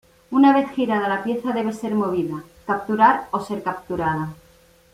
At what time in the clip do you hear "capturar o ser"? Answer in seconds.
2.71-3.61